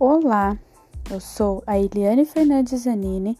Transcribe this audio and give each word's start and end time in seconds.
Olá, 0.00 0.56
eu 1.10 1.18
sou 1.18 1.60
a 1.66 1.76
Eliane 1.76 2.24
Fernandes 2.24 2.82
Zanini, 2.82 3.36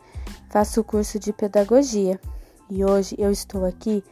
faço 0.51 0.81
o 0.81 0.85
curso 0.85 1.17
de 1.17 1.33
Pedagogia 1.33 2.21
e 2.69 2.85
hoje 2.85 3.15
eu 3.17 3.31
estou 3.31 3.65
aqui 3.65 4.03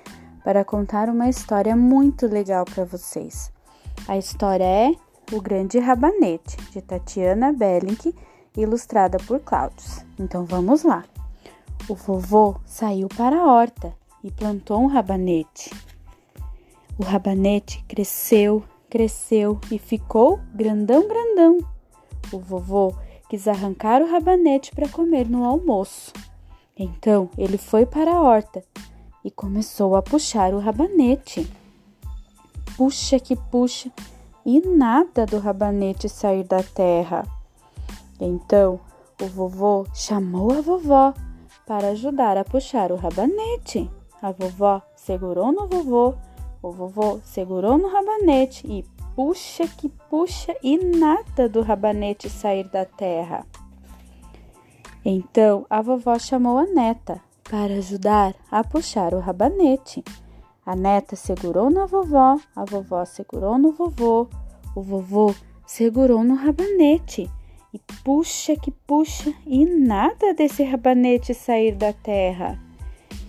para 0.44 0.64
contar 0.64 1.08
uma 1.08 1.28
história 1.28 1.74
muito 1.74 2.28
legal 2.28 2.64
para 2.64 2.84
vocês. 2.84 3.52
A 4.06 4.16
história 4.16 4.62
é 4.62 4.92
O 5.32 5.40
Grande 5.40 5.80
Rabanete, 5.80 6.56
de 6.70 6.80
Tatiana 6.80 7.52
Bellink, 7.52 8.14
ilustrada 8.56 9.18
por 9.26 9.40
Cláudios. 9.40 10.06
Então 10.16 10.44
vamos 10.44 10.84
lá. 10.84 11.04
O 11.88 11.96
vovô 11.96 12.54
saiu 12.64 13.08
para 13.08 13.40
a 13.40 13.52
horta 13.52 13.92
e 14.22 14.30
plantou 14.30 14.80
um 14.80 14.86
rabanete. 14.86 15.74
O 16.96 17.02
rabanete 17.02 17.84
cresceu, 17.88 18.62
cresceu 18.88 19.60
e 19.68 19.80
ficou 19.80 20.38
grandão, 20.54 21.08
grandão. 21.08 21.75
O 22.32 22.38
vovô 22.38 22.94
quis 23.28 23.48
arrancar 23.48 24.02
o 24.02 24.10
rabanete 24.10 24.72
para 24.74 24.88
comer 24.88 25.28
no 25.28 25.44
almoço. 25.44 26.12
Então 26.76 27.30
ele 27.36 27.58
foi 27.58 27.86
para 27.86 28.12
a 28.12 28.20
horta 28.20 28.62
e 29.24 29.30
começou 29.30 29.96
a 29.96 30.02
puxar 30.02 30.54
o 30.54 30.58
rabanete. 30.58 31.50
Puxa 32.76 33.18
que 33.18 33.34
puxa 33.34 33.90
e 34.44 34.60
nada 34.60 35.26
do 35.26 35.38
rabanete 35.38 36.08
sair 36.08 36.44
da 36.44 36.62
terra. 36.62 37.26
Então 38.20 38.78
o 39.22 39.26
vovô 39.26 39.86
chamou 39.94 40.52
a 40.52 40.60
vovó 40.60 41.14
para 41.66 41.88
ajudar 41.88 42.36
a 42.36 42.44
puxar 42.44 42.92
o 42.92 42.96
rabanete. 42.96 43.90
A 44.22 44.30
vovó 44.30 44.82
segurou 44.94 45.52
no 45.52 45.66
vovô 45.66 46.14
o 46.66 46.72
vovô 46.72 47.20
segurou 47.22 47.78
no 47.78 47.88
rabanete 47.88 48.66
e 48.66 48.84
puxa 49.16 49.66
que 49.66 49.88
puxa 50.10 50.54
e 50.62 50.76
nada 50.76 51.48
do 51.48 51.62
rabanete 51.62 52.28
sair 52.28 52.68
da 52.68 52.84
terra. 52.84 53.46
Então 55.02 55.64
a 55.70 55.80
vovó 55.80 56.18
chamou 56.18 56.58
a 56.58 56.66
neta 56.66 57.22
para 57.48 57.72
ajudar 57.74 58.34
a 58.50 58.62
puxar 58.62 59.14
o 59.14 59.18
rabanete. 59.18 60.04
A 60.66 60.76
neta 60.76 61.16
segurou 61.16 61.70
na 61.70 61.86
vovó, 61.86 62.38
a 62.54 62.64
vovó 62.66 63.04
segurou 63.06 63.56
no 63.56 63.72
vovô, 63.72 64.28
o 64.74 64.82
vovô 64.82 65.34
segurou 65.66 66.22
no 66.22 66.34
rabanete. 66.34 67.30
E 67.72 67.80
puxa 68.04 68.54
que 68.54 68.70
puxa 68.70 69.32
e 69.46 69.64
nada 69.64 70.34
desse 70.34 70.62
rabanete 70.62 71.32
sair 71.32 71.74
da 71.74 71.92
terra. 71.92 72.60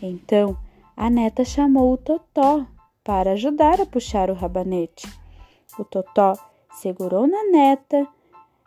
Então 0.02 0.58
a 0.98 1.10
neta 1.10 1.46
chamou 1.46 1.94
o 1.94 1.98
Totó 1.98 2.66
para 3.04 3.32
ajudar 3.32 3.80
a 3.80 3.86
puxar 3.86 4.30
o 4.30 4.34
rabanete. 4.34 5.08
O 5.78 5.86
Totó 5.86 6.34
segurou 6.72 7.28
na 7.28 7.44
neta, 7.52 8.08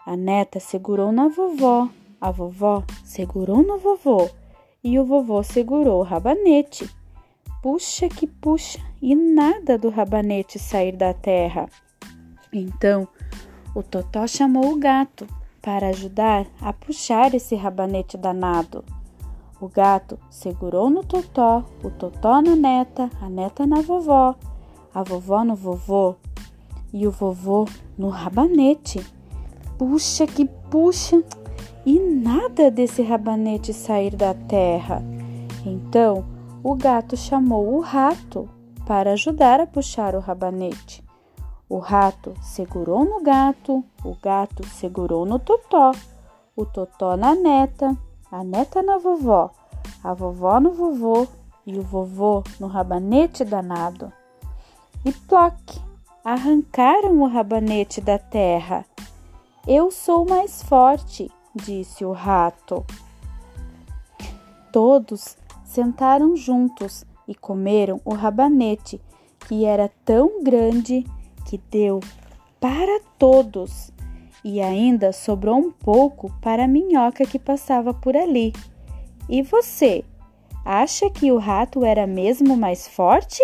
a 0.06 0.16
neta 0.16 0.60
segurou 0.60 1.10
na 1.10 1.26
vovó, 1.26 1.88
a 2.20 2.30
vovó 2.30 2.84
segurou 3.04 3.62
no 3.62 3.78
vovô 3.78 4.30
e 4.82 4.96
o 4.96 5.04
vovô 5.04 5.42
segurou 5.42 6.00
o 6.00 6.04
rabanete. 6.04 6.88
Puxa 7.60 8.08
que 8.08 8.26
puxa 8.26 8.78
e 9.02 9.14
nada 9.14 9.76
do 9.76 9.88
rabanete 9.88 10.58
sair 10.58 10.92
da 10.92 11.12
terra. 11.12 11.68
Então 12.52 13.08
o 13.74 13.82
Totó 13.82 14.26
chamou 14.26 14.72
o 14.72 14.78
gato 14.78 15.26
para 15.60 15.88
ajudar 15.88 16.46
a 16.60 16.72
puxar 16.72 17.34
esse 17.34 17.56
rabanete 17.56 18.16
danado. 18.16 18.84
O 19.60 19.68
gato 19.68 20.18
segurou 20.30 20.88
no 20.88 21.04
totó, 21.04 21.64
o 21.84 21.90
totó 21.90 22.40
na 22.40 22.56
neta, 22.56 23.10
a 23.20 23.28
neta 23.28 23.66
na 23.66 23.82
vovó, 23.82 24.34
a 24.94 25.02
vovó 25.02 25.44
no 25.44 25.54
vovô 25.54 26.16
e 26.92 27.06
o 27.06 27.10
vovô 27.10 27.66
no 27.96 28.08
rabanete. 28.08 29.04
Puxa 29.78 30.26
que 30.26 30.44
puxa 30.70 31.22
e 31.86 31.98
nada 31.98 32.70
desse 32.70 33.02
rabanete 33.02 33.72
sair 33.72 34.14
da 34.14 34.34
terra. 34.34 35.02
Então 35.64 36.24
o 36.62 36.74
gato 36.74 37.16
chamou 37.16 37.74
o 37.74 37.80
rato 37.80 38.48
para 38.86 39.12
ajudar 39.12 39.60
a 39.60 39.66
puxar 39.66 40.14
o 40.14 40.20
rabanete. 40.20 41.02
O 41.68 41.78
rato 41.78 42.34
segurou 42.42 43.04
no 43.04 43.22
gato, 43.22 43.84
o 44.04 44.16
gato 44.20 44.66
segurou 44.66 45.24
no 45.24 45.38
totó, 45.38 45.92
o 46.56 46.66
totó 46.66 47.16
na 47.16 47.34
neta, 47.34 47.96
a 48.30 48.42
neta 48.42 48.82
na 48.82 48.98
vovó, 48.98 49.52
a 50.02 50.12
vovó 50.12 50.58
no 50.58 50.72
vovô 50.72 51.28
e 51.64 51.78
o 51.78 51.82
vovô 51.82 52.42
no 52.58 52.66
rabanete 52.66 53.44
danado. 53.44 54.12
E 55.04 55.12
ploc! 55.12 55.89
Arrancaram 56.24 57.22
o 57.22 57.26
rabanete 57.26 58.00
da 58.00 58.18
terra. 58.18 58.84
Eu 59.66 59.90
sou 59.90 60.26
mais 60.26 60.62
forte, 60.62 61.30
disse 61.54 62.04
o 62.04 62.12
rato. 62.12 62.84
Todos 64.70 65.38
sentaram 65.64 66.36
juntos 66.36 67.04
e 67.26 67.34
comeram 67.34 68.00
o 68.04 68.12
rabanete, 68.12 69.00
que 69.48 69.64
era 69.64 69.90
tão 70.04 70.42
grande 70.42 71.06
que 71.46 71.58
deu 71.70 72.00
para 72.60 73.00
todos 73.18 73.90
e 74.44 74.60
ainda 74.60 75.12
sobrou 75.12 75.56
um 75.56 75.70
pouco 75.70 76.30
para 76.42 76.64
a 76.64 76.68
minhoca 76.68 77.24
que 77.24 77.38
passava 77.38 77.94
por 77.94 78.14
ali. 78.14 78.52
E 79.26 79.42
você, 79.42 80.04
acha 80.64 81.08
que 81.08 81.32
o 81.32 81.38
rato 81.38 81.82
era 81.82 82.06
mesmo 82.06 82.56
mais 82.58 82.86
forte? 82.86 83.42